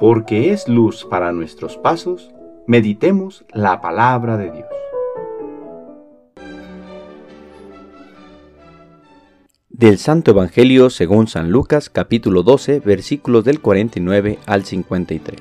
[0.00, 2.30] porque es luz para nuestros pasos,
[2.66, 4.66] meditemos la palabra de Dios.
[9.68, 15.38] Del Santo Evangelio según San Lucas capítulo 12 versículos del 49 al 53.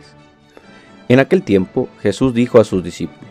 [1.07, 3.23] En aquel tiempo Jesús dijo a sus discípulos,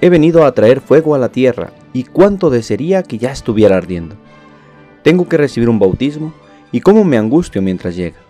[0.00, 4.16] He venido a traer fuego a la tierra, y cuánto desearía que ya estuviera ardiendo.
[5.02, 6.32] Tengo que recibir un bautismo,
[6.72, 8.29] y cómo me angustio mientras llega.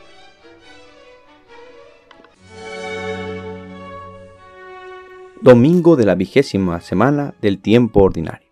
[5.43, 8.47] Domingo de la vigésima semana del tiempo ordinario.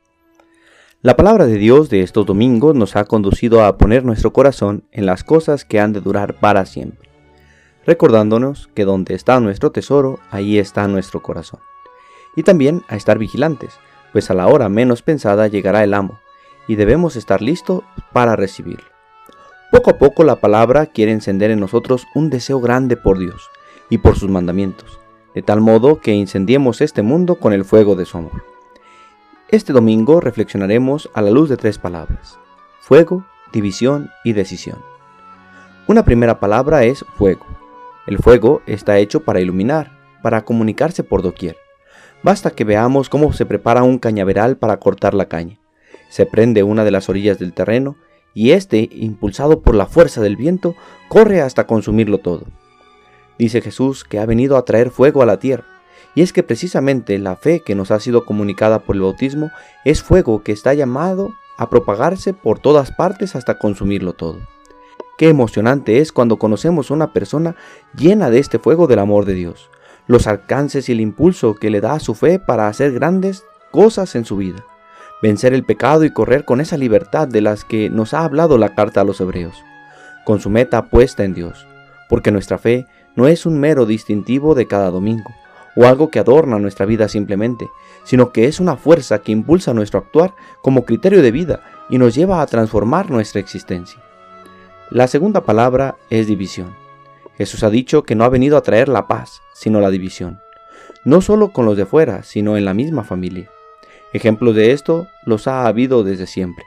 [1.04, 5.06] La palabra de Dios de estos domingos nos ha conducido a poner nuestro corazón en
[5.06, 7.08] las cosas que han de durar para siempre,
[7.86, 11.60] recordándonos que donde está nuestro tesoro, ahí está nuestro corazón.
[12.36, 13.76] Y también a estar vigilantes,
[14.12, 16.20] pues a la hora menos pensada llegará el amo,
[16.68, 17.84] y debemos estar listos
[18.14, 18.90] para recibirlo.
[19.72, 23.48] Poco a poco la palabra quiere encender en nosotros un deseo grande por Dios
[23.92, 25.00] y por sus mandamientos
[25.34, 28.44] de tal modo que incendiemos este mundo con el fuego de su amor.
[29.50, 32.38] Este domingo reflexionaremos a la luz de tres palabras,
[32.82, 34.80] fuego, división y decisión.
[35.88, 37.46] Una primera palabra es fuego.
[38.06, 41.58] El fuego está hecho para iluminar, para comunicarse por doquier.
[42.22, 45.58] Basta que veamos cómo se prepara un cañaveral para cortar la caña.
[46.10, 47.96] Se prende una de las orillas del terreno
[48.34, 50.76] y éste, impulsado por la fuerza del viento,
[51.08, 52.44] corre hasta consumirlo todo.
[53.40, 55.66] Dice Jesús que ha venido a traer fuego a la tierra.
[56.14, 59.50] Y es que precisamente la fe que nos ha sido comunicada por el bautismo
[59.86, 64.40] es fuego que está llamado a propagarse por todas partes hasta consumirlo todo.
[65.18, 67.56] Qué emocionante es cuando conocemos a una persona
[67.96, 69.70] llena de este fuego del amor de Dios,
[70.08, 74.16] los alcances y el impulso que le da a su fe para hacer grandes cosas
[74.16, 74.66] en su vida,
[75.22, 78.74] vencer el pecado y correr con esa libertad de las que nos ha hablado la
[78.76, 79.56] carta a los hebreos,
[80.26, 81.68] con su meta puesta en Dios,
[82.08, 82.88] porque nuestra fe
[83.20, 85.30] no es un mero distintivo de cada domingo,
[85.76, 87.70] o algo que adorna nuestra vida simplemente,
[88.06, 92.16] sino que es una fuerza que impulsa nuestro actuar como criterio de vida y nos
[92.16, 94.02] lleva a transformar nuestra existencia.
[94.90, 96.74] La segunda palabra es división.
[97.38, 100.40] Jesús ha dicho que no ha venido a traer la paz, sino la división,
[101.04, 103.50] no solo con los de fuera, sino en la misma familia.
[104.14, 106.64] Ejemplos de esto los ha habido desde siempre,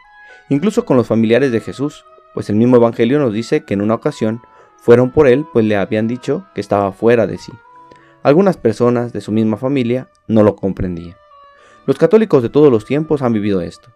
[0.51, 3.95] incluso con los familiares de Jesús, pues el mismo Evangelio nos dice que en una
[3.95, 4.43] ocasión
[4.83, 7.53] fueron por él, pues le habían dicho que estaba fuera de sí.
[8.25, 11.15] Algunas personas de su misma familia no lo comprendían.
[11.87, 13.91] Los católicos de todos los tiempos han vivido esto.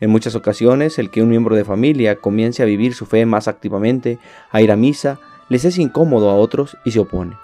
[0.00, 3.48] En muchas ocasiones, el que un miembro de familia comience a vivir su fe más
[3.48, 4.18] activamente,
[4.50, 5.20] a ir a misa,
[5.50, 7.36] les es incómodo a otros y se opone.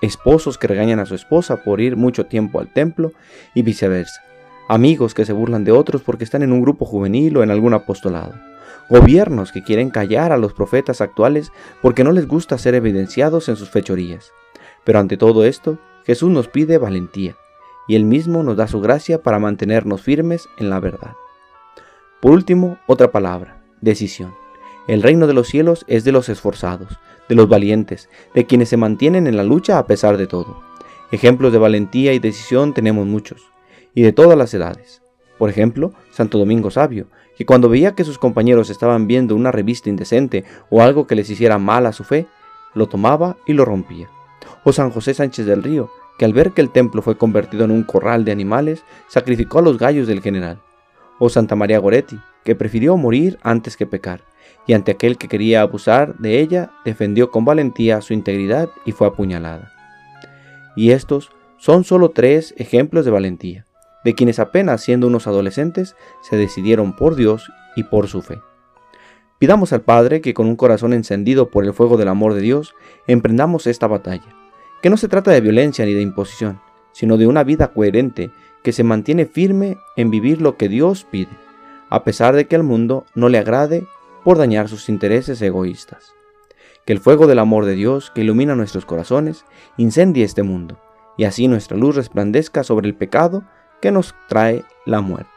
[0.00, 3.12] Esposos que regañan a su esposa por ir mucho tiempo al templo
[3.54, 4.20] y viceversa.
[4.68, 7.72] Amigos que se burlan de otros porque están en un grupo juvenil o en algún
[7.72, 8.34] apostolado
[8.88, 13.56] gobiernos que quieren callar a los profetas actuales porque no les gusta ser evidenciados en
[13.56, 14.32] sus fechorías.
[14.84, 17.36] Pero ante todo esto, Jesús nos pide valentía,
[17.86, 21.12] y Él mismo nos da su gracia para mantenernos firmes en la verdad.
[22.20, 24.34] Por último, otra palabra, decisión.
[24.88, 26.98] El reino de los cielos es de los esforzados,
[27.28, 30.60] de los valientes, de quienes se mantienen en la lucha a pesar de todo.
[31.12, 33.42] Ejemplos de valentía y decisión tenemos muchos,
[33.94, 35.02] y de todas las edades.
[35.38, 37.06] Por ejemplo, Santo Domingo Sabio,
[37.36, 41.30] que cuando veía que sus compañeros estaban viendo una revista indecente o algo que les
[41.30, 42.26] hiciera mal a su fe,
[42.74, 44.08] lo tomaba y lo rompía.
[44.64, 47.70] O San José Sánchez del Río, que al ver que el templo fue convertido en
[47.70, 50.60] un corral de animales, sacrificó a los gallos del general.
[51.18, 54.22] O Santa María Goretti, que prefirió morir antes que pecar,
[54.66, 59.06] y ante aquel que quería abusar de ella, defendió con valentía su integridad y fue
[59.06, 59.72] apuñalada.
[60.76, 63.66] Y estos son solo tres ejemplos de valentía
[64.04, 68.40] de quienes apenas siendo unos adolescentes se decidieron por Dios y por su fe.
[69.38, 72.74] Pidamos al Padre que con un corazón encendido por el fuego del amor de Dios
[73.06, 74.36] emprendamos esta batalla,
[74.82, 76.60] que no se trata de violencia ni de imposición,
[76.92, 78.30] sino de una vida coherente
[78.62, 81.36] que se mantiene firme en vivir lo que Dios pide,
[81.90, 83.86] a pesar de que al mundo no le agrade
[84.24, 86.14] por dañar sus intereses egoístas.
[86.86, 89.44] Que el fuego del amor de Dios que ilumina nuestros corazones
[89.76, 90.80] incendie este mundo,
[91.16, 93.42] y así nuestra luz resplandezca sobre el pecado
[93.82, 95.28] que nos trae la muerte.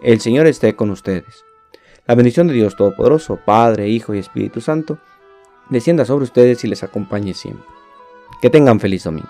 [0.00, 1.44] El Señor esté con ustedes.
[2.06, 4.98] La bendición de Dios Todopoderoso, Padre, Hijo y Espíritu Santo,
[5.70, 7.66] descienda sobre ustedes y les acompañe siempre.
[8.40, 9.28] Que tengan feliz domingo.